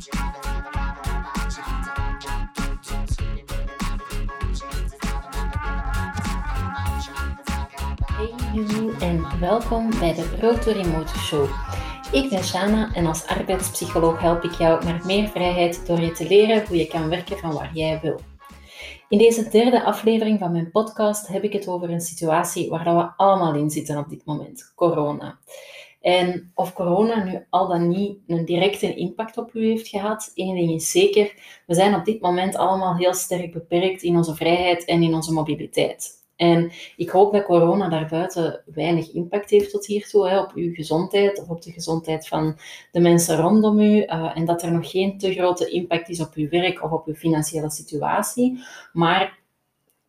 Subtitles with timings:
[0.00, 0.08] Hey
[9.00, 11.48] en welkom bij de Road to Remote Show.
[12.12, 16.26] Ik ben Shana en als arbeidspsycholoog help ik jou naar meer vrijheid door je te
[16.28, 18.20] leren hoe je kan werken van waar jij wil.
[19.08, 23.12] In deze derde aflevering van mijn podcast heb ik het over een situatie waar we
[23.16, 25.38] allemaal in zitten op dit moment: corona.
[26.00, 30.54] En of corona nu al dan niet een directe impact op u heeft gehad, één
[30.54, 31.34] ding is zeker:
[31.66, 35.32] we zijn op dit moment allemaal heel sterk beperkt in onze vrijheid en in onze
[35.32, 36.18] mobiliteit.
[36.40, 41.40] En ik hoop dat corona daarbuiten weinig impact heeft tot hiertoe hè, op uw gezondheid
[41.40, 42.58] of op de gezondheid van
[42.92, 44.02] de mensen rondom u.
[44.02, 47.06] Uh, en dat er nog geen te grote impact is op uw werk of op
[47.06, 48.64] uw financiële situatie.
[48.92, 49.39] Maar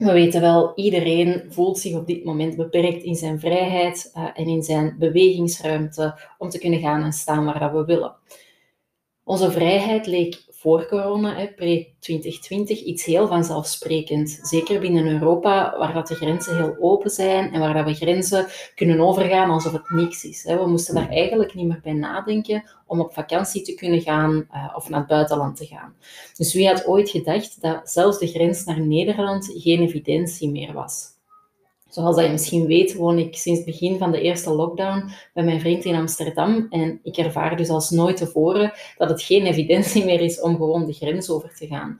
[0.08, 4.46] we weten wel, iedereen voelt zich op dit moment beperkt in zijn vrijheid uh, en
[4.46, 8.16] in zijn bewegingsruimte om te kunnen gaan en staan waar dat we willen.
[9.24, 14.40] Onze vrijheid leek voor corona, pre-2020, iets heel vanzelfsprekend.
[14.41, 18.48] Zeker binnen Europa, waar dat de grenzen heel open zijn en waar dat we grenzen
[18.76, 20.43] kunnen overgaan alsof het niks is.
[20.43, 24.73] We moesten daar eigenlijk niet meer bij nadenken om op vakantie te kunnen gaan uh,
[24.76, 25.95] of naar het buitenland te gaan.
[26.35, 31.20] Dus wie had ooit gedacht dat zelfs de grens naar Nederland geen evidentie meer was?
[31.92, 35.44] Zoals dat je misschien weet, woon ik sinds het begin van de eerste lockdown bij
[35.44, 36.68] mijn vriend in Amsterdam.
[36.70, 40.86] En ik ervaar dus als nooit tevoren dat het geen evidentie meer is om gewoon
[40.86, 42.00] de grens over te gaan.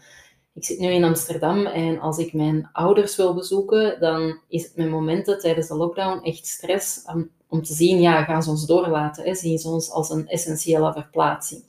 [0.54, 4.76] Ik zit nu in Amsterdam en als ik mijn ouders wil bezoeken, dan is het
[4.76, 7.06] met momenten tijdens de lockdown echt stress
[7.48, 9.24] om te zien, ja, gaan ze ons doorlaten?
[9.24, 9.36] Hè?
[9.36, 11.64] Zien ze ons als een essentiële verplaatsing?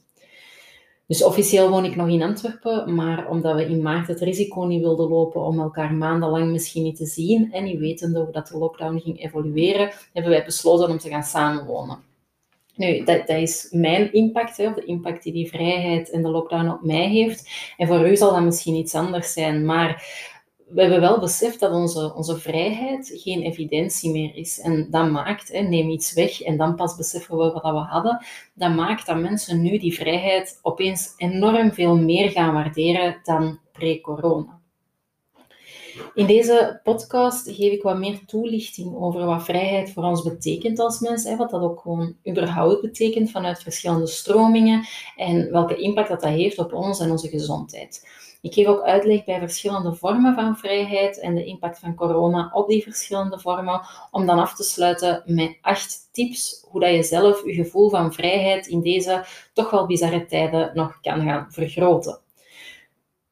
[1.07, 4.81] Dus officieel woon ik nog in Antwerpen, maar omdat we in maart het risico niet
[4.81, 8.59] wilden lopen om elkaar maandenlang misschien niet te zien en niet wetende hoe dat de
[8.59, 11.99] lockdown ging evolueren, hebben wij besloten om te gaan samenwonen.
[12.77, 16.29] Nu, dat, dat is mijn impact, hè, of de impact die die vrijheid en de
[16.29, 17.51] lockdown op mij heeft.
[17.77, 20.05] En voor u zal dat misschien iets anders zijn, maar
[20.75, 24.61] we hebben wel beseft dat onze, onze vrijheid geen evidentie meer is.
[24.61, 28.25] En dat maakt, hè, neem iets weg en dan pas beseffen we wat we hadden,
[28.55, 34.61] dat maakt dat mensen nu die vrijheid opeens enorm veel meer gaan waarderen dan pre-corona.
[36.15, 41.01] In deze podcast geef ik wat meer toelichting over wat vrijheid voor ons betekent als
[41.01, 46.21] mens, hè, wat dat ook gewoon überhaupt betekent vanuit verschillende stromingen en welke impact dat,
[46.21, 48.07] dat heeft op ons en onze gezondheid.
[48.43, 52.69] Ik geef ook uitleg bij verschillende vormen van vrijheid en de impact van corona op
[52.69, 53.81] die verschillende vormen,
[54.11, 58.13] om dan af te sluiten met acht tips hoe dat je zelf je gevoel van
[58.13, 62.21] vrijheid in deze toch wel bizarre tijden nog kan gaan vergroten.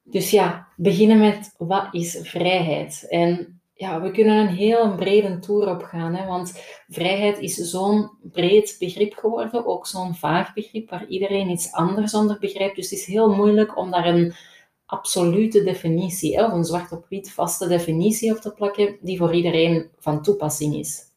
[0.03, 3.05] Dus ja, beginnen met wat is vrijheid?
[3.09, 8.11] En ja, we kunnen een heel brede tour op gaan, hè, want vrijheid is zo'n
[8.21, 12.75] breed begrip geworden, ook zo'n vaag begrip waar iedereen iets anders onder begrijpt.
[12.75, 14.33] Dus het is heel moeilijk om daar een
[14.91, 19.89] absolute definitie, of een zwart op wit vaste definitie op te plakken, die voor iedereen
[19.99, 21.09] van toepassing is.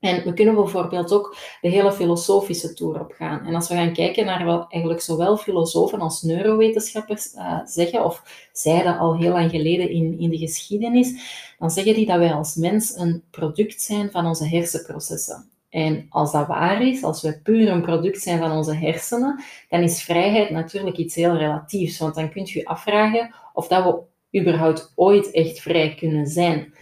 [0.00, 3.46] En we kunnen bijvoorbeeld ook de hele filosofische toer op gaan.
[3.46, 8.22] En als we gaan kijken naar wat eigenlijk zowel filosofen als neurowetenschappers uh, zeggen, of
[8.52, 11.12] zeiden al heel lang geleden in, in de geschiedenis,
[11.58, 15.50] dan zeggen die dat wij als mens een product zijn van onze hersenprocessen.
[15.78, 19.82] En als dat waar is, als we puur een product zijn van onze hersenen, dan
[19.82, 21.98] is vrijheid natuurlijk iets heel relatiefs.
[21.98, 26.74] Want dan kunt je afvragen of dat we überhaupt ooit echt vrij kunnen zijn.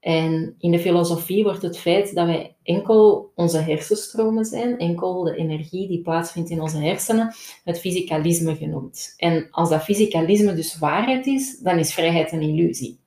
[0.00, 5.36] En in de filosofie wordt het feit dat wij enkel onze hersenstromen zijn, enkel de
[5.36, 7.34] energie die plaatsvindt in onze hersenen,
[7.64, 9.14] het fysicalisme genoemd.
[9.16, 13.01] En als dat fysicalisme dus waarheid is, dan is vrijheid een illusie.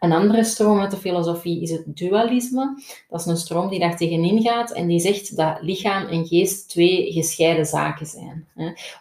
[0.00, 2.82] Een andere stroom uit de filosofie is het dualisme.
[3.08, 6.68] Dat is een stroom die daar tegenin gaat en die zegt dat lichaam en geest
[6.68, 8.48] twee gescheiden zaken zijn.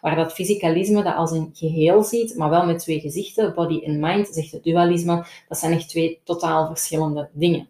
[0.02, 4.00] Waar dat fysicalisme dat als een geheel ziet, maar wel met twee gezichten, body en
[4.00, 7.68] mind, zegt het dualisme, dat zijn echt twee totaal verschillende dingen.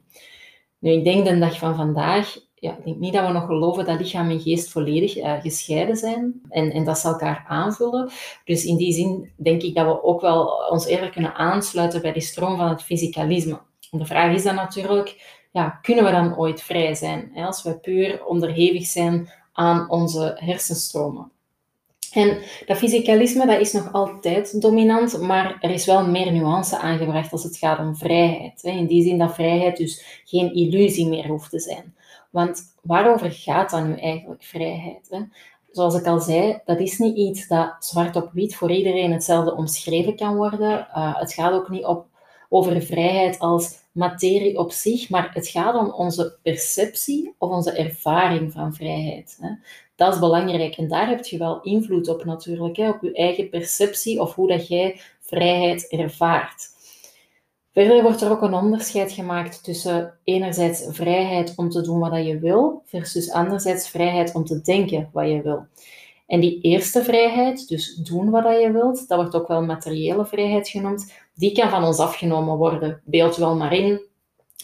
[0.79, 3.85] Nu, ik denk de dag van vandaag ja, ik denk niet dat we nog geloven
[3.85, 8.11] dat lichaam en geest volledig uh, gescheiden zijn en, en dat ze elkaar aanvullen.
[8.45, 12.13] Dus in die zin denk ik dat we ook wel ons eerder kunnen aansluiten bij
[12.13, 13.59] die stroom van het fysicalisme.
[13.91, 17.79] De vraag is dan natuurlijk, ja, kunnen we dan ooit vrij zijn hè, als we
[17.79, 21.31] puur onderhevig zijn aan onze hersenstromen?
[22.13, 27.31] En dat fysicalisme dat is nog altijd dominant, maar er is wel meer nuance aangebracht
[27.31, 28.63] als het gaat om vrijheid.
[28.63, 31.95] In die zin dat vrijheid dus geen illusie meer hoeft te zijn.
[32.29, 35.25] Want waarover gaat dan nu eigenlijk vrijheid?
[35.71, 39.55] Zoals ik al zei, dat is niet iets dat zwart op wit voor iedereen hetzelfde
[39.55, 40.87] omschreven kan worden.
[40.95, 42.05] Uh, het gaat ook niet op,
[42.49, 48.51] over vrijheid als materie op zich, maar het gaat om onze perceptie of onze ervaring
[48.51, 49.37] van vrijheid.
[49.39, 49.49] Hè.
[49.95, 53.49] Dat is belangrijk en daar heb je wel invloed op natuurlijk, hè, op je eigen
[53.49, 56.71] perceptie of hoe dat jij vrijheid ervaart.
[57.71, 62.39] Verder wordt er ook een onderscheid gemaakt tussen enerzijds vrijheid om te doen wat je
[62.39, 65.65] wil, versus anderzijds vrijheid om te denken wat je wil.
[66.27, 70.69] En die eerste vrijheid, dus doen wat je wilt, dat wordt ook wel materiële vrijheid
[70.69, 73.01] genoemd, die kan van ons afgenomen worden.
[73.05, 74.01] Beeld wel maar in,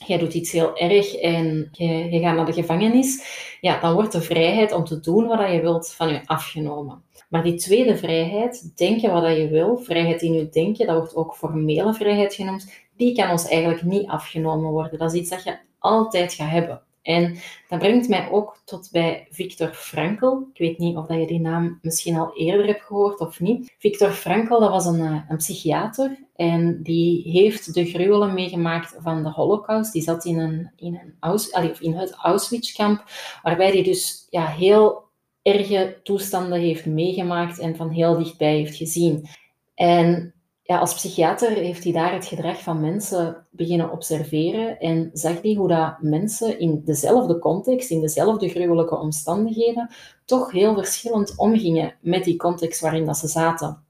[0.05, 3.23] jij doet iets heel erg en je, je gaat naar de gevangenis,
[3.61, 7.03] ja, dan wordt de vrijheid om te doen wat je wilt van je afgenomen.
[7.29, 11.35] Maar die tweede vrijheid, denken wat je wil, vrijheid in je denken, dat wordt ook
[11.35, 14.99] formele vrijheid genoemd, die kan ons eigenlijk niet afgenomen worden.
[14.99, 16.81] Dat is iets dat je altijd gaat hebben.
[17.09, 20.37] En dat brengt mij ook tot bij Viktor Frankl.
[20.53, 23.75] Ik weet niet of je die naam misschien al eerder hebt gehoord of niet.
[23.77, 29.23] Viktor Frankl dat was een, eh, een psychiater en die heeft de gruwelen meegemaakt van
[29.23, 29.93] de Holocaust.
[29.93, 33.03] Die zat in, een, in het Auschwitz-kamp,
[33.43, 35.03] waarbij hij dus ja, heel
[35.41, 39.27] erge toestanden heeft meegemaakt en van heel dichtbij heeft gezien.
[39.75, 40.33] En
[40.69, 45.53] ja, als psychiater heeft hij daar het gedrag van mensen beginnen observeren en zag hij
[45.53, 49.89] hoe dat mensen in dezelfde context, in dezelfde gruwelijke omstandigheden,
[50.25, 53.83] toch heel verschillend omgingen met die context waarin dat ze zaten.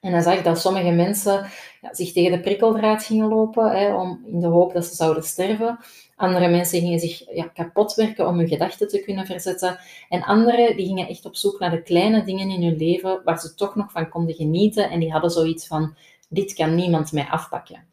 [0.00, 1.46] En hij zag dat sommige mensen
[1.80, 5.22] ja, zich tegen de prikkeldraad gingen lopen, hè, om, in de hoop dat ze zouden
[5.22, 5.78] sterven.
[6.18, 9.78] Andere mensen gingen zich ja, kapot werken om hun gedachten te kunnen verzetten.
[10.08, 13.40] En anderen die gingen echt op zoek naar de kleine dingen in hun leven waar
[13.40, 14.90] ze toch nog van konden genieten.
[14.90, 15.94] En die hadden zoiets van,
[16.28, 17.84] dit kan niemand mij afpakken.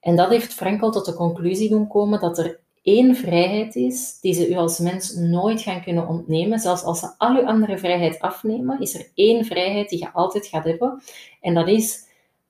[0.00, 4.34] En dat heeft Frankel tot de conclusie doen komen dat er één vrijheid is die
[4.34, 6.58] ze u als mens nooit gaan kunnen ontnemen.
[6.58, 10.46] Zelfs als ze al uw andere vrijheid afnemen, is er één vrijheid die je altijd
[10.46, 11.02] gaat hebben.
[11.40, 12.06] En dat is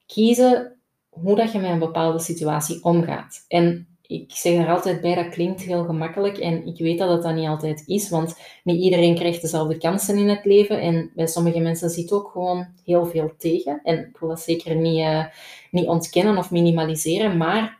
[0.06, 0.76] kiezen
[1.08, 3.44] hoe dat je met een bepaalde situatie omgaat.
[3.48, 7.34] En ik zeg er altijd bij, dat klinkt heel gemakkelijk en ik weet dat dat
[7.34, 11.60] niet altijd is, want niet iedereen krijgt dezelfde kansen in het leven en bij sommige
[11.60, 13.80] mensen zit ook gewoon heel veel tegen.
[13.82, 15.24] En ik wil dat zeker niet, uh,
[15.70, 17.78] niet ontkennen of minimaliseren, maar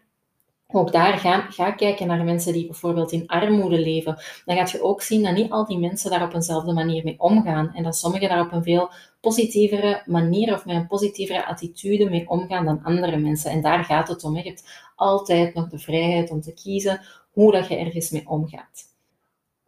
[0.73, 4.19] ook daar ga, ga kijken naar mensen die bijvoorbeeld in armoede leven.
[4.45, 7.15] Dan gaat je ook zien dat niet al die mensen daar op eenzelfde manier mee
[7.19, 7.75] omgaan.
[7.75, 8.91] En dat sommigen daar op een veel
[9.21, 13.51] positievere manier of met een positievere attitude mee omgaan dan andere mensen.
[13.51, 14.37] En daar gaat het om.
[14.37, 17.01] Je hebt altijd nog de vrijheid om te kiezen
[17.33, 18.96] hoe dat je ergens mee omgaat.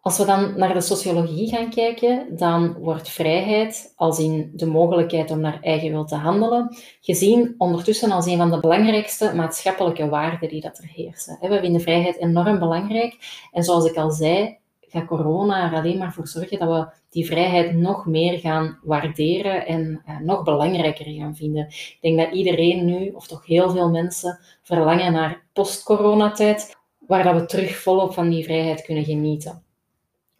[0.08, 5.30] Als we dan naar de sociologie gaan kijken, dan wordt vrijheid, als in de mogelijkheid
[5.30, 10.48] om naar eigen wil te handelen, gezien ondertussen als een van de belangrijkste maatschappelijke waarden
[10.48, 11.38] die dat er heersen.
[11.40, 13.16] We vinden vrijheid enorm belangrijk
[13.52, 17.26] en zoals ik al zei, gaat corona er alleen maar voor zorgen dat we die
[17.26, 21.66] vrijheid nog meer gaan waarderen en eh, nog belangrijker gaan vinden.
[21.66, 26.76] Ik denk dat iedereen nu, of toch heel veel mensen, verlangen naar post-coronatijd,
[27.06, 29.66] waar dat we terug volop van die vrijheid kunnen genieten.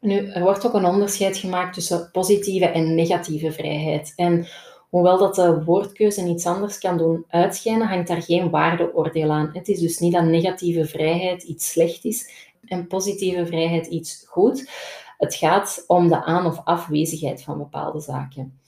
[0.01, 4.13] Nu, er wordt ook een onderscheid gemaakt tussen positieve en negatieve vrijheid.
[4.17, 4.47] En
[4.91, 9.51] hoewel dat de woordkeuze iets anders kan doen uitschijnen, hangt daar geen waardeoordeel aan.
[9.53, 14.71] Het is dus niet dat negatieve vrijheid iets slecht is en positieve vrijheid iets goed.
[15.19, 18.61] Het gaat om de aan- of afwezigheid van bepaalde zaken.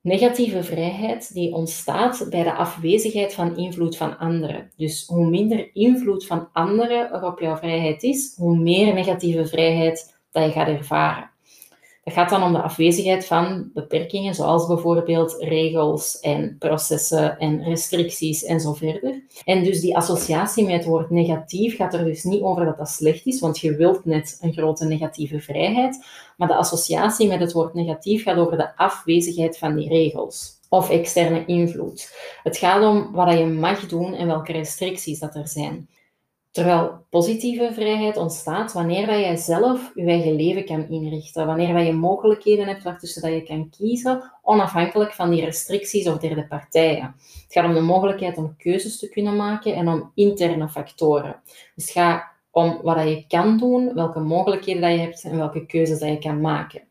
[0.00, 4.70] Negatieve vrijheid die ontstaat bij de afwezigheid van invloed van anderen.
[4.76, 10.15] Dus hoe minder invloed van anderen er op jouw vrijheid is, hoe meer negatieve vrijheid
[10.36, 11.30] dat je gaat ervaren.
[12.04, 18.44] Het gaat dan om de afwezigheid van beperkingen, zoals bijvoorbeeld regels en processen en restricties
[18.44, 19.22] en zo verder.
[19.44, 22.88] En dus die associatie met het woord negatief gaat er dus niet over dat dat
[22.88, 26.04] slecht is, want je wilt net een grote negatieve vrijheid.
[26.36, 30.90] Maar de associatie met het woord negatief gaat over de afwezigheid van die regels of
[30.90, 32.16] externe invloed.
[32.42, 35.88] Het gaat om wat je mag doen en welke restricties dat er zijn.
[36.56, 41.46] Terwijl positieve vrijheid ontstaat wanneer dat jij zelf je eigen leven kan inrichten.
[41.46, 46.18] Wanneer dat je mogelijkheden hebt waartussen dat je kan kiezen, onafhankelijk van die restricties of
[46.18, 47.14] derde partijen.
[47.42, 51.40] Het gaat om de mogelijkheid om keuzes te kunnen maken en om interne factoren.
[51.74, 55.36] Dus het gaat om wat dat je kan doen, welke mogelijkheden dat je hebt en
[55.36, 56.82] welke keuzes dat je kan maken.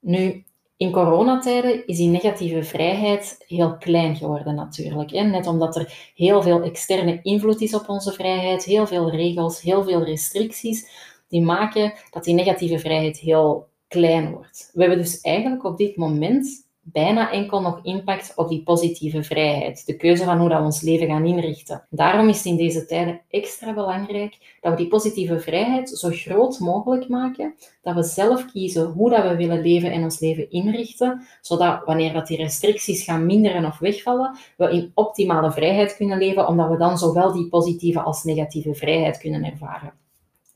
[0.00, 0.44] Nu,
[0.76, 5.10] in coronatijden is die negatieve vrijheid heel klein geworden natuurlijk.
[5.10, 5.22] Hè?
[5.22, 9.84] Net omdat er heel veel externe invloed is op onze vrijheid, heel veel regels, heel
[9.84, 10.88] veel restricties,
[11.28, 14.70] die maken dat die negatieve vrijheid heel klein wordt.
[14.72, 19.86] We hebben dus eigenlijk op dit moment bijna enkel nog impact op die positieve vrijheid,
[19.86, 21.86] de keuze van hoe dat we ons leven gaan inrichten.
[21.90, 26.58] Daarom is het in deze tijden extra belangrijk dat we die positieve vrijheid zo groot
[26.58, 31.26] mogelijk maken, dat we zelf kiezen hoe dat we willen leven en ons leven inrichten,
[31.40, 36.48] zodat wanneer dat die restricties gaan minderen of wegvallen, we in optimale vrijheid kunnen leven,
[36.48, 39.92] omdat we dan zowel die positieve als negatieve vrijheid kunnen ervaren.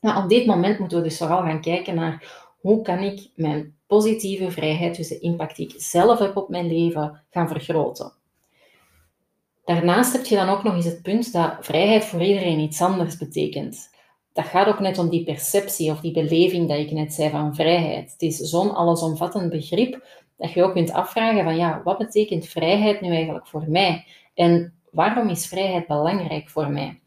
[0.01, 3.75] Nou, op dit moment moeten we dus vooral gaan kijken naar hoe kan ik mijn
[3.91, 8.13] positieve vrijheid, dus de impact die ik zelf heb op mijn leven, gaan vergroten.
[9.65, 13.17] Daarnaast heb je dan ook nog eens het punt dat vrijheid voor iedereen iets anders
[13.17, 13.89] betekent.
[14.33, 17.55] Dat gaat ook net om die perceptie of die beleving dat ik net zei van
[17.55, 18.11] vrijheid.
[18.11, 20.05] Het is zo'n allesomvattend begrip
[20.37, 24.05] dat je ook kunt afvragen van ja, wat betekent vrijheid nu eigenlijk voor mij?
[24.33, 27.01] En waarom is vrijheid belangrijk voor mij?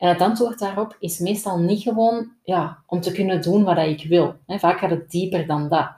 [0.00, 4.04] En het antwoord daarop is meestal niet gewoon ja, om te kunnen doen wat ik
[4.08, 4.34] wil.
[4.46, 5.88] Vaak gaat het dieper dan dat.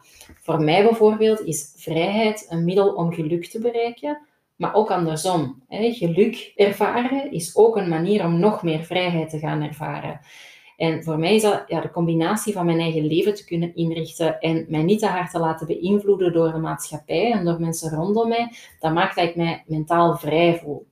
[0.42, 5.62] Voor mij bijvoorbeeld is vrijheid een middel om geluk te bereiken, maar ook andersom.
[5.68, 10.20] Geluk ervaren is ook een manier om nog meer vrijheid te gaan ervaren.
[10.76, 14.40] En voor mij is dat ja, de combinatie van mijn eigen leven te kunnen inrichten
[14.40, 18.28] en mij niet te hard te laten beïnvloeden door de maatschappij en door mensen rondom
[18.28, 18.52] mij.
[18.80, 20.86] Dat maakt dat ik mij mentaal vrij voel.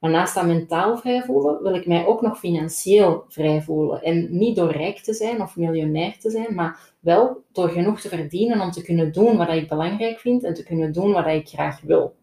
[0.00, 4.02] Maar naast dat mentaal vrij voelen, wil ik mij ook nog financieel vrij voelen.
[4.02, 8.08] En niet door rijk te zijn of miljonair te zijn, maar wel door genoeg te
[8.08, 11.48] verdienen om te kunnen doen wat ik belangrijk vind en te kunnen doen wat ik
[11.48, 12.14] graag wil.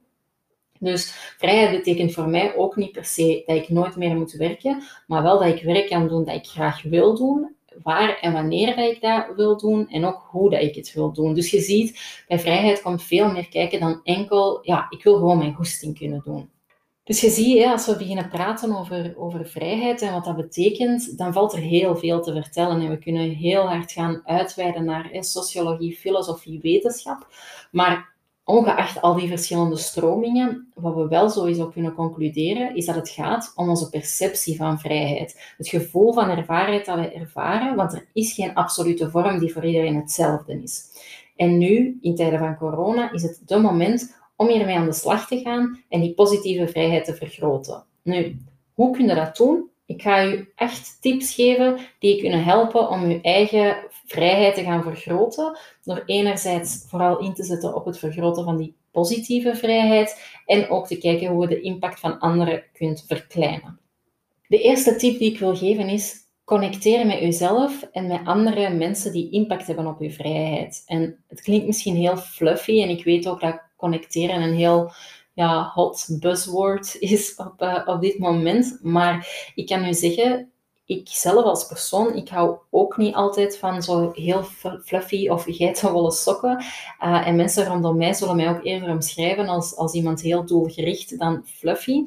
[0.80, 4.84] Dus vrijheid betekent voor mij ook niet per se dat ik nooit meer moet werken,
[5.08, 8.78] maar wel dat ik werk kan doen dat ik graag wil doen, waar en wanneer
[8.78, 11.34] ik dat wil doen en ook hoe dat ik het wil doen.
[11.34, 15.38] Dus je ziet, bij vrijheid komt veel meer kijken dan enkel, ja, ik wil gewoon
[15.38, 16.50] mijn goesting kunnen doen.
[17.08, 21.34] Dus je ziet, als we beginnen praten over, over vrijheid en wat dat betekent, dan
[21.34, 22.82] valt er heel veel te vertellen.
[22.82, 27.28] En we kunnen heel hard gaan uitweiden naar sociologie, filosofie, wetenschap.
[27.72, 33.10] Maar ongeacht al die verschillende stromingen, wat we wel sowieso kunnen concluderen, is dat het
[33.10, 35.54] gaat om onze perceptie van vrijheid.
[35.58, 39.66] Het gevoel van ervaring dat we ervaren, want er is geen absolute vorm die voor
[39.66, 40.86] iedereen hetzelfde is.
[41.36, 45.28] En nu, in tijden van corona, is het de moment om hiermee aan de slag
[45.28, 47.86] te gaan en die positieve vrijheid te vergroten.
[48.04, 48.38] Nu,
[48.74, 49.70] hoe kun je dat doen?
[49.86, 54.64] Ik ga u echt tips geven die je kunnen helpen om je eigen vrijheid te
[54.64, 55.58] gaan vergroten.
[55.84, 60.88] Door enerzijds vooral in te zetten op het vergroten van die positieve vrijheid en ook
[60.88, 63.80] te kijken hoe je de impact van anderen kunt verkleinen.
[64.48, 69.12] De eerste tip die ik wil geven is connecteren met uzelf en met andere mensen
[69.12, 70.84] die impact hebben op uw vrijheid.
[70.86, 74.92] En het klinkt misschien heel fluffy en ik weet ook dat connecteren een heel
[75.34, 78.80] ja, hot buzzword is op, uh, op dit moment.
[78.82, 80.52] Maar ik kan u zeggen,
[80.86, 84.44] ik zelf als persoon, ik hou ook niet altijd van zo heel
[84.84, 86.64] fluffy of geitenwolle sokken.
[87.04, 91.20] Uh, en mensen rondom mij zullen mij ook eerder omschrijven als, als iemand heel doelgericht
[91.20, 92.04] dan fluffy.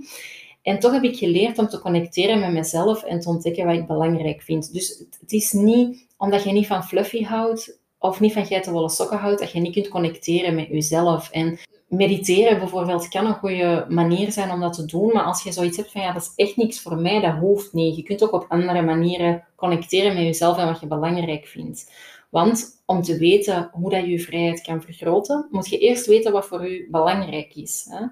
[0.63, 3.87] En toch heb ik geleerd om te connecteren met mezelf en te ontdekken wat ik
[3.87, 4.73] belangrijk vind.
[4.73, 9.19] Dus het is niet omdat je niet van fluffy houdt, of niet van geitenwolle sokken
[9.19, 11.31] houdt, dat je niet kunt connecteren met jezelf.
[11.31, 15.53] En mediteren bijvoorbeeld kan een goede manier zijn om dat te doen, maar als je
[15.53, 17.97] zoiets hebt van ja, dat is echt niks voor mij, dat hoeft niet.
[17.97, 21.93] Je kunt ook op andere manieren connecteren met jezelf en wat je belangrijk vindt.
[22.31, 26.47] Want om te weten hoe dat je vrijheid kan vergroten, moet je eerst weten wat
[26.47, 27.87] voor u belangrijk is.
[27.91, 28.07] Hè?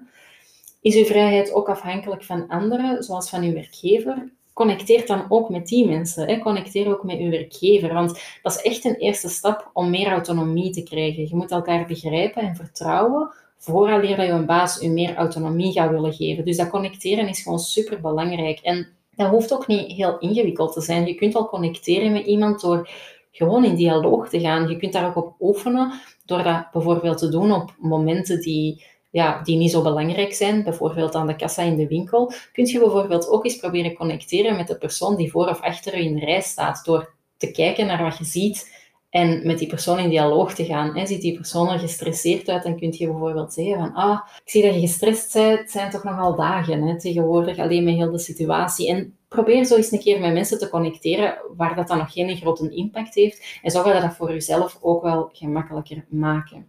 [0.81, 4.31] Is uw vrijheid ook afhankelijk van anderen, zoals van uw werkgever?
[4.59, 6.39] Connecteer dan ook met die mensen.
[6.39, 7.93] Connecteer ook met uw werkgever.
[7.93, 11.27] Want dat is echt een eerste stap om meer autonomie te krijgen.
[11.27, 15.89] Je moet elkaar begrijpen en vertrouwen vooraleer dat je een baas u meer autonomie gaat
[15.89, 16.45] willen geven.
[16.45, 18.59] Dus dat connecteren is gewoon super belangrijk.
[18.59, 21.05] En dat hoeft ook niet heel ingewikkeld te zijn.
[21.05, 22.89] Je kunt al connecteren met iemand door
[23.31, 24.69] gewoon in dialoog te gaan.
[24.69, 25.91] Je kunt daar ook op oefenen
[26.25, 31.15] door dat bijvoorbeeld te doen op momenten die ja, die niet zo belangrijk zijn, bijvoorbeeld
[31.15, 34.77] aan de kassa in de winkel, kun je bijvoorbeeld ook eens proberen connecteren met de
[34.77, 38.17] persoon die voor of achter je in de rij staat, door te kijken naar wat
[38.17, 38.77] je ziet
[39.09, 40.97] en met die persoon in dialoog te gaan.
[40.97, 41.05] Hè.
[41.05, 44.63] Ziet die persoon er gestresseerd uit, dan kun je bijvoorbeeld zeggen van, ah, ik zie
[44.63, 48.19] dat je gestrest bent, het zijn toch nogal dagen hè, tegenwoordig, alleen met heel de
[48.19, 48.89] situatie.
[48.89, 52.37] En probeer zo eens een keer met mensen te connecteren waar dat dan nog geen
[52.37, 56.67] grote impact heeft en zo je dat voor jezelf ook wel gemakkelijker maken.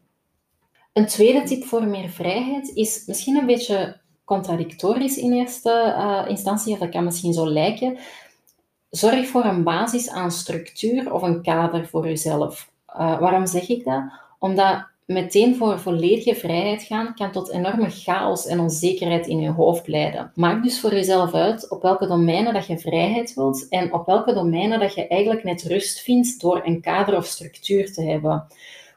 [0.93, 6.79] Een tweede tip voor meer vrijheid is misschien een beetje contradictorisch in eerste uh, instantie,
[6.79, 7.99] dat kan misschien zo lijken.
[8.91, 12.71] Zorg voor een basis aan structuur of een kader voor jezelf.
[12.89, 14.03] Uh, waarom zeg ik dat?
[14.39, 19.89] Omdat meteen voor volledige vrijheid gaan kan tot enorme chaos en onzekerheid in je hoofd
[19.89, 20.33] leiden.
[20.35, 24.35] Maak dus voor jezelf uit op welke domeinen dat je vrijheid wilt en op welke
[24.35, 28.47] domeinen dat je eigenlijk net rust vindt door een kader of structuur te hebben.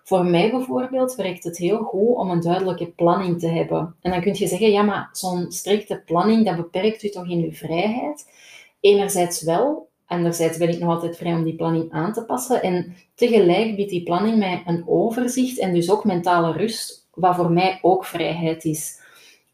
[0.04, 3.96] Voor mij bijvoorbeeld werkt het heel goed om een duidelijke planning te hebben.
[4.02, 7.44] En dan kun je zeggen, ja, maar zo'n strikte planning, dat beperkt u toch in
[7.44, 8.30] uw vrijheid?
[8.80, 12.62] Enerzijds wel, anderzijds ben ik nog altijd vrij om die planning aan te passen.
[12.62, 17.52] En tegelijk biedt die planning mij een overzicht en dus ook mentale rust, wat voor
[17.52, 19.02] mij ook vrijheid is.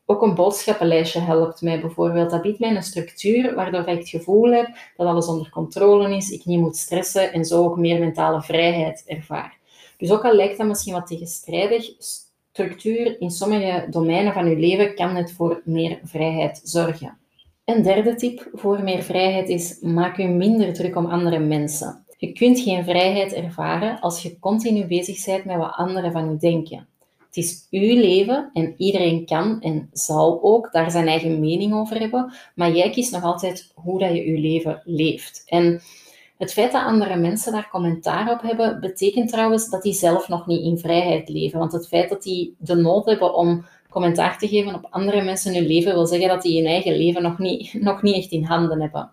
[0.05, 2.29] Ook een boodschappenlijstje helpt mij bijvoorbeeld.
[2.29, 6.29] Dat biedt mij een structuur waardoor ik het gevoel heb dat alles onder controle is,
[6.29, 9.58] ik niet moet stressen en zo ook meer mentale vrijheid ervaar.
[9.99, 14.95] Dus ook al lijkt dat misschien wat tegenstrijdig, structuur in sommige domeinen van uw leven
[14.95, 17.17] kan het voor meer vrijheid zorgen.
[17.65, 22.05] Een derde tip voor meer vrijheid is: maak u minder druk om andere mensen.
[22.17, 26.37] Je kunt geen vrijheid ervaren als je continu bezig bent met wat anderen van u
[26.37, 26.87] denken.
[27.25, 31.99] Het is uw leven en iedereen kan en zal ook daar zijn eigen mening over
[31.99, 35.43] hebben, maar jij kiest nog altijd hoe dat je je leven leeft.
[35.45, 35.81] En
[36.39, 40.47] het feit dat andere mensen daar commentaar op hebben, betekent trouwens dat die zelf nog
[40.47, 41.59] niet in vrijheid leven.
[41.59, 45.53] Want het feit dat die de nood hebben om commentaar te geven op andere mensen
[45.53, 48.43] hun leven, wil zeggen dat die hun eigen leven nog niet, nog niet echt in
[48.43, 49.11] handen hebben.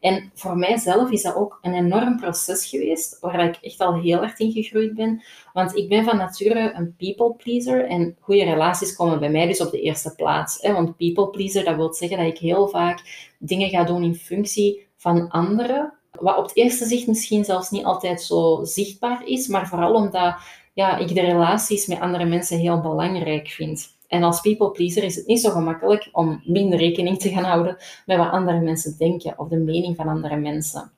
[0.00, 4.22] En voor mijzelf is dat ook een enorm proces geweest, waar ik echt al heel
[4.22, 5.22] erg in gegroeid ben.
[5.52, 9.60] Want ik ben van nature een people pleaser en goede relaties komen bij mij dus
[9.60, 10.60] op de eerste plaats.
[10.60, 14.86] Want people pleaser, dat wil zeggen dat ik heel vaak dingen ga doen in functie
[14.96, 19.68] van anderen, wat op het eerste zicht misschien zelfs niet altijd zo zichtbaar is, maar
[19.68, 20.34] vooral omdat
[20.74, 23.92] ja, ik de relaties met andere mensen heel belangrijk vind.
[24.08, 27.76] En als people pleaser is het niet zo gemakkelijk om minder rekening te gaan houden
[28.06, 30.92] met wat andere mensen denken of de mening van andere mensen.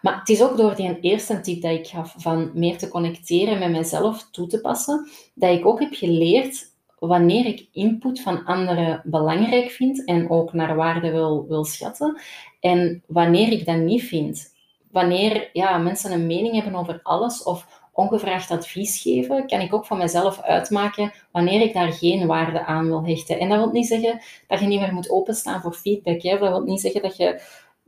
[0.00, 3.58] Maar het is ook door die eerste tip dat ik gaf van meer te connecteren
[3.58, 9.02] met mezelf toe te passen, dat ik ook heb geleerd wanneer ik input van anderen
[9.04, 12.20] belangrijk vind en ook naar waarde wil, wil schatten.
[12.62, 14.54] En wanneer ik dat niet vind.
[14.90, 19.86] Wanneer ja, mensen een mening hebben over alles of ongevraagd advies geven, kan ik ook
[19.86, 23.38] van mezelf uitmaken wanneer ik daar geen waarde aan wil hechten.
[23.38, 26.22] En dat wil niet zeggen dat je niet meer moet openstaan voor feedback.
[26.22, 26.38] Hè?
[26.38, 27.40] Dat wil niet zeggen dat je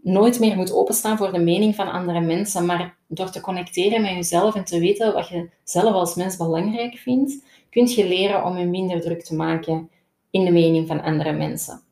[0.03, 2.67] nooit meer moet openstaan voor de mening van andere mensen.
[2.67, 6.97] Maar door te connecteren met jezelf en te weten wat je zelf als mens belangrijk
[6.97, 9.91] vindt, kun je leren om je minder druk te maken
[10.31, 11.83] in de mening van andere mensen.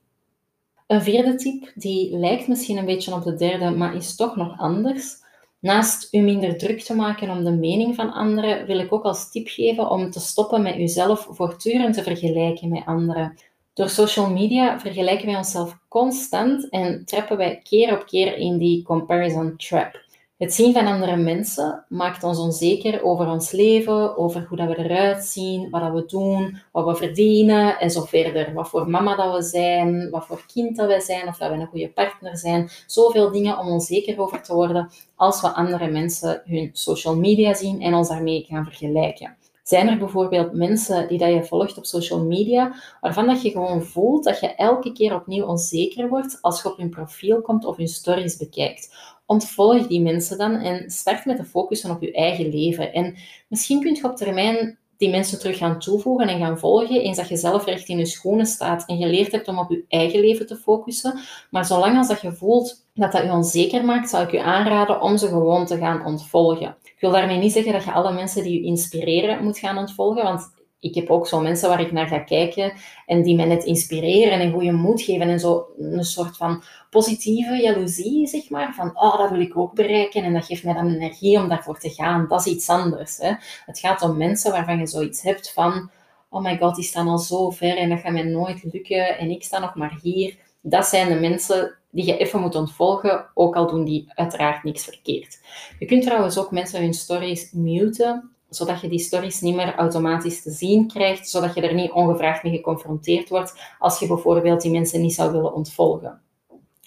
[0.93, 4.59] Een vierde tip, die lijkt misschien een beetje op de derde, maar is toch nog
[4.59, 5.17] anders.
[5.61, 9.31] Naast u minder druk te maken om de mening van anderen, wil ik ook als
[9.31, 13.39] tip geven om te stoppen met uzelf voortdurend te vergelijken met anderen.
[13.75, 18.83] Door social media vergelijken wij onszelf constant en trappen wij keer op keer in die
[18.83, 20.01] comparison trap.
[20.43, 24.79] Het zien van andere mensen maakt ons onzeker over ons leven, over hoe dat we
[24.79, 28.53] eruit zien, wat dat we doen, wat we verdienen en zo verder.
[28.55, 31.57] Wat voor mama dat we zijn, wat voor kind dat we zijn, of dat we
[31.57, 32.71] een goede partner zijn.
[32.87, 37.81] Zoveel dingen om onzeker over te worden als we andere mensen hun social media zien
[37.81, 39.37] en ons daarmee gaan vergelijken.
[39.63, 43.83] Zijn er bijvoorbeeld mensen die dat je volgt op social media, waarvan dat je gewoon
[43.83, 47.77] voelt dat je elke keer opnieuw onzeker wordt als je op hun profiel komt of
[47.77, 48.95] hun stories bekijkt?
[49.33, 52.93] Ontvolg die mensen dan en start met te focussen op je eigen leven.
[52.93, 53.17] En
[53.49, 57.29] misschien kun je op termijn die mensen terug gaan toevoegen en gaan volgen, eens dat
[57.29, 60.47] je zelf recht in je schoenen staat en geleerd hebt om op je eigen leven
[60.47, 61.19] te focussen.
[61.51, 65.01] Maar zolang als dat je voelt dat dat je onzeker maakt, zou ik je aanraden
[65.01, 66.77] om ze gewoon te gaan ontvolgen.
[66.83, 70.23] Ik wil daarmee niet zeggen dat je alle mensen die je inspireren moet gaan ontvolgen,
[70.23, 72.73] want ik heb ook zo mensen waar ik naar ga kijken
[73.07, 76.63] en die mij net inspireren en een goede moed geven en zo een soort van
[76.93, 78.75] positieve jaloezie, zeg maar.
[78.75, 81.79] Van, oh, dat wil ik ook bereiken en dat geeft mij dan energie om daarvoor
[81.79, 82.29] te gaan.
[82.29, 83.17] Dat is iets anders.
[83.17, 83.33] Hè.
[83.67, 85.91] Het gaat om mensen waarvan je zoiets hebt van,
[86.29, 89.31] oh my god, die staan al zo ver en dat gaat mij nooit lukken en
[89.31, 90.37] ik sta nog maar hier.
[90.61, 94.85] Dat zijn de mensen die je even moet ontvolgen, ook al doen die uiteraard niks
[94.85, 95.41] verkeerd.
[95.79, 100.43] Je kunt trouwens ook mensen hun stories muten zodat je die stories niet meer automatisch
[100.43, 104.71] te zien krijgt, zodat je er niet ongevraagd mee geconfronteerd wordt als je bijvoorbeeld die
[104.71, 106.22] mensen niet zou willen ontvolgen.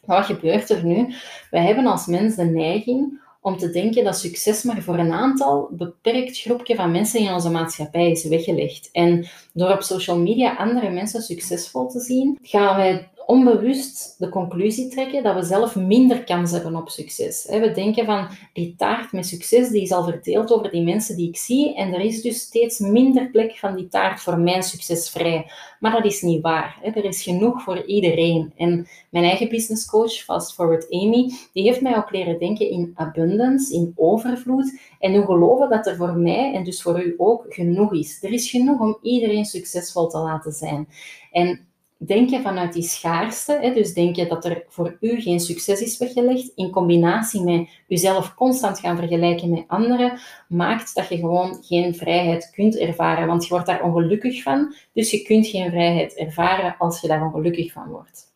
[0.05, 1.13] Wat gebeurt er nu?
[1.51, 5.69] Wij hebben als mens de neiging om te denken dat succes maar voor een aantal
[5.71, 8.89] beperkt groepje van mensen in onze maatschappij is weggelegd.
[8.91, 14.88] En door op social media andere mensen succesvol te zien, gaan wij onbewust de conclusie
[14.88, 17.45] trekken dat we zelf minder kans hebben op succes.
[17.49, 21.27] We denken van die taart met succes die is al verdeeld over die mensen die
[21.27, 25.09] ik zie en er is dus steeds minder plek van die taart voor mijn succes
[25.09, 25.51] vrij.
[25.79, 26.79] Maar dat is niet waar.
[26.83, 28.53] Er is genoeg voor iedereen.
[28.57, 32.91] En mijn eigen business coach, Fast Forward Amy, die heeft mij ook leren denken in
[32.95, 37.45] abundance, in overvloed en nu geloven dat er voor mij en dus voor u ook
[37.49, 38.23] genoeg is.
[38.23, 40.88] Er is genoeg om iedereen succesvol te laten zijn.
[41.31, 41.64] En
[41.97, 46.71] denken vanuit die schaarste, dus denken dat er voor u geen succes is weggelegd, in
[46.71, 52.77] combinatie met uzelf constant gaan vergelijken met anderen, maakt dat je gewoon geen vrijheid kunt
[52.77, 53.27] ervaren.
[53.27, 57.23] Want je wordt daar ongelukkig van, dus je kunt geen vrijheid ervaren als je daar
[57.23, 58.34] ongelukkig van wordt.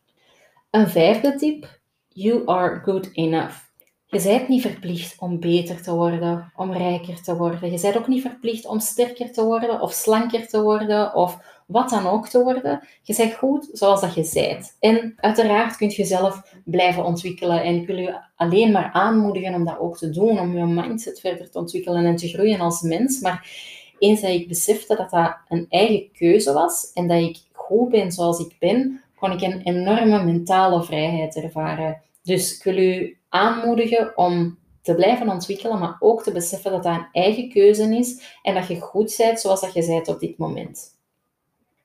[0.70, 3.68] Een vijfde tip, you are good enough.
[4.06, 7.72] Je bent niet verplicht om beter te worden, om rijker te worden.
[7.72, 11.38] Je bent ook niet verplicht om sterker te worden of slanker te worden of
[11.70, 12.88] wat dan ook te worden.
[13.02, 14.76] Je bent goed zoals dat je bent.
[14.80, 17.62] En uiteraard kun je jezelf blijven ontwikkelen.
[17.62, 21.20] En ik wil je alleen maar aanmoedigen om dat ook te doen, om je mindset
[21.20, 23.20] verder te ontwikkelen en te groeien als mens.
[23.20, 23.50] Maar
[23.98, 28.12] eens dat ik besefte dat dat een eigen keuze was en dat ik goed ben
[28.12, 32.02] zoals ik ben, kon ik een enorme mentale vrijheid ervaren.
[32.22, 36.94] Dus ik wil u aanmoedigen om te blijven ontwikkelen, maar ook te beseffen dat dat
[36.94, 40.38] een eigen keuze is en dat je goed bent zoals dat je bent op dit
[40.38, 40.98] moment.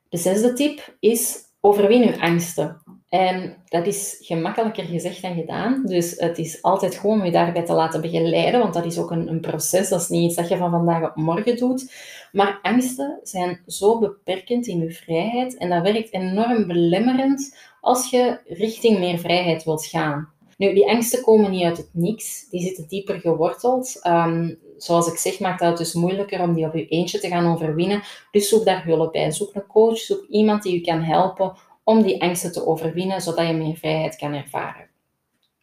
[0.10, 2.84] De zesde tip is overwin je angsten.
[3.10, 5.86] En dat is gemakkelijker gezegd dan gedaan.
[5.86, 9.12] Dus het is altijd gewoon om je daarbij te laten begeleiden, want dat is ook
[9.12, 9.90] een, een proces.
[9.90, 11.94] Dat is niet iets dat je van vandaag op morgen doet.
[12.32, 18.40] Maar angsten zijn zo beperkend in je vrijheid en dat werkt enorm belemmerend als je
[18.46, 20.34] richting meer vrijheid wilt gaan.
[20.58, 22.50] Nu, die angsten komen niet uit het niks.
[22.50, 24.00] Die zitten dieper geworteld.
[24.02, 27.54] Ehm, zoals ik zeg, maakt dat dus moeilijker om die op je eentje te gaan
[27.54, 28.02] overwinnen.
[28.32, 29.32] Dus zoek daar hulp bij.
[29.32, 33.48] Zoek een coach, zoek iemand die je kan helpen om die angsten te overwinnen, zodat
[33.48, 34.90] je meer vrijheid kan ervaren.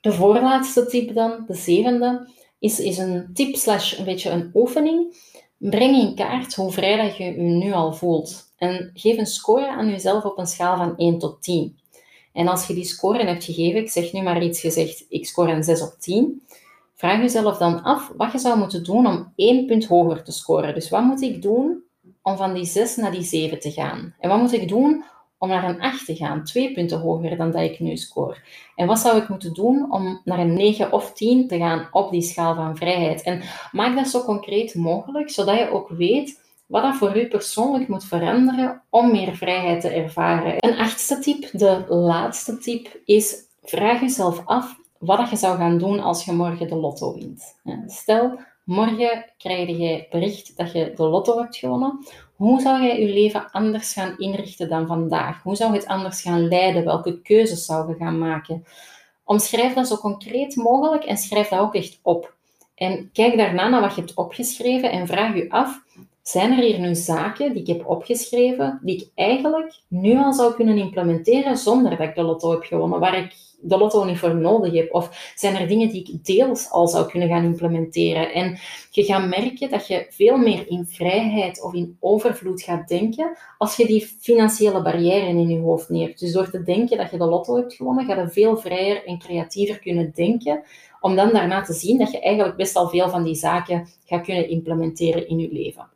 [0.01, 2.29] De voorlaatste tip dan, de zevende,
[2.59, 5.17] is, is een tip slash een beetje een oefening.
[5.59, 8.53] Breng in kaart hoe vrij dat je je nu al voelt.
[8.57, 11.79] En geef een score aan jezelf op een schaal van 1 tot 10.
[12.33, 15.53] En als je die score hebt gegeven, ik zeg nu maar iets gezegd, ik score
[15.53, 16.43] een 6 op 10,
[16.95, 20.75] vraag jezelf dan af wat je zou moeten doen om één punt hoger te scoren.
[20.75, 21.83] Dus wat moet ik doen
[22.23, 24.15] om van die 6 naar die 7 te gaan?
[24.19, 25.05] En wat moet ik doen
[25.39, 28.37] om naar een 8 te gaan, twee punten hoger dan dat ik nu score?
[28.77, 32.11] En wat zou ik moeten doen om naar een 9 of 10 te gaan op
[32.11, 33.23] die schaal van vrijheid?
[33.23, 33.43] En
[33.73, 36.42] maak dat zo concreet mogelijk, zodat je ook weet
[36.73, 40.55] wat dat voor u persoonlijk moet veranderen om meer vrijheid te ervaren.
[40.59, 46.01] Een achtste tip, de laatste tip, is vraag jezelf af wat je zou gaan doen
[46.01, 47.57] als je morgen de lotto wint.
[47.87, 52.07] Stel, morgen krijg je bericht dat je de lotto hebt gewonnen.
[52.37, 55.43] Hoe zou jij je leven anders gaan inrichten dan vandaag?
[55.43, 56.85] Hoe zou het anders gaan leiden?
[56.85, 58.65] Welke keuzes zou je gaan maken?
[59.25, 62.35] Omschrijf dat zo concreet mogelijk en schrijf dat ook echt op.
[62.75, 65.82] En kijk daarna naar wat je hebt opgeschreven en vraag je af
[66.23, 70.55] zijn er hier nu zaken die ik heb opgeschreven, die ik eigenlijk nu al zou
[70.55, 74.37] kunnen implementeren zonder dat ik de lotto heb gewonnen, waar ik de lotto niet voor
[74.37, 74.95] nodig heb?
[74.95, 78.33] Of zijn er dingen die ik deels al zou kunnen gaan implementeren?
[78.33, 78.59] En
[78.91, 83.77] je gaat merken dat je veel meer in vrijheid of in overvloed gaat denken als
[83.77, 86.21] je die financiële barrière in je hoofd niet hebt.
[86.21, 89.19] Dus door te denken dat je de lotto hebt gewonnen, ga je veel vrijer en
[89.19, 90.63] creatiever kunnen denken
[91.01, 94.25] om dan daarna te zien dat je eigenlijk best al veel van die zaken gaat
[94.25, 95.91] kunnen implementeren in je leven.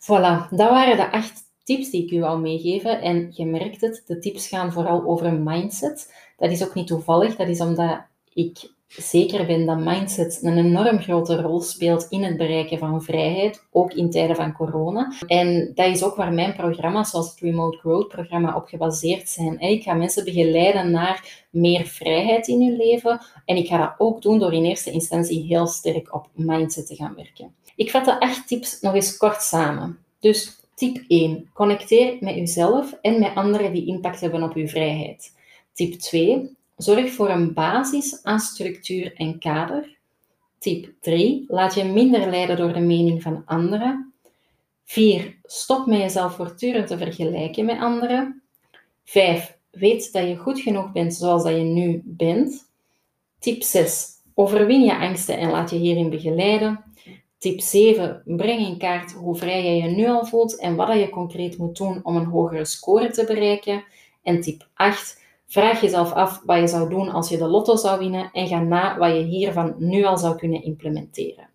[0.00, 3.00] Voilà, dat waren de acht tips die ik u wou meegeven.
[3.00, 6.14] En je merkt het, de tips gaan vooral over mindset.
[6.36, 8.00] Dat is ook niet toevallig, dat is omdat
[8.32, 13.64] ik zeker ben dat mindset een enorm grote rol speelt in het bereiken van vrijheid,
[13.70, 15.12] ook in tijden van corona.
[15.26, 19.58] En dat is ook waar mijn programma's, zoals het Remote Growth programma, op gebaseerd zijn.
[19.60, 23.20] Ik ga mensen begeleiden naar meer vrijheid in hun leven.
[23.44, 26.94] En ik ga dat ook doen door in eerste instantie heel sterk op mindset te
[26.94, 27.54] gaan werken.
[27.76, 29.98] Ik vat de acht tips nog eens kort samen.
[30.20, 31.50] Dus tip 1.
[31.52, 35.32] Connecteer met uzelf en met anderen die impact hebben op uw vrijheid.
[35.72, 36.58] Tip 2.
[36.82, 39.96] Zorg voor een basis aan structuur en kader.
[40.58, 41.44] Tip 3.
[41.48, 44.12] Laat je minder leiden door de mening van anderen.
[44.84, 45.36] 4.
[45.44, 48.42] Stop met jezelf voortdurend te vergelijken met anderen.
[49.04, 49.56] 5.
[49.70, 52.68] Weet dat je goed genoeg bent zoals dat je nu bent.
[53.38, 54.06] Tip 6.
[54.34, 56.84] Overwin je angsten en laat je hierin begeleiden.
[57.38, 58.22] Tip 7.
[58.24, 61.76] Breng in kaart hoe vrij jij je nu al voelt en wat je concreet moet
[61.76, 63.84] doen om een hogere score te bereiken.
[64.22, 65.19] En tip 8.
[65.52, 68.60] Vraag jezelf af wat je zou doen als je de lotto zou winnen en ga
[68.60, 71.48] na wat je hiervan nu al zou kunnen implementeren.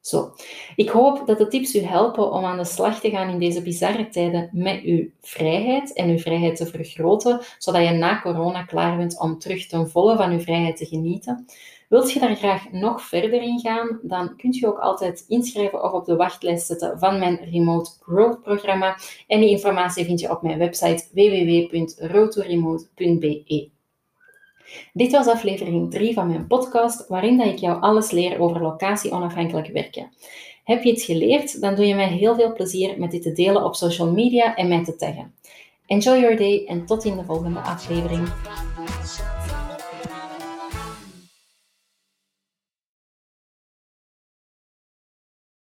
[0.00, 0.34] Zo,
[0.76, 3.62] ik hoop dat de tips u helpen om aan de slag te gaan in deze
[3.62, 8.96] bizarre tijden met uw vrijheid en uw vrijheid te vergroten, zodat je na corona klaar
[8.96, 11.46] bent om terug ten volle van uw vrijheid te genieten.
[11.88, 15.92] Wilt je daar graag nog verder in gaan, dan kunt je ook altijd inschrijven of
[15.92, 18.98] op de wachtlijst zetten van mijn Remote Growth programma.
[19.26, 23.68] En die informatie vind je op mijn website www.rotoremote.be.
[24.92, 29.66] Dit was aflevering 3 van mijn podcast, waarin dat ik jou alles leer over locatie-onafhankelijk
[29.66, 30.12] werken.
[30.64, 33.64] Heb je iets geleerd, dan doe je mij heel veel plezier met dit te delen
[33.64, 35.34] op social media en mij te taggen.
[35.86, 38.28] Enjoy your day en tot in de volgende aflevering.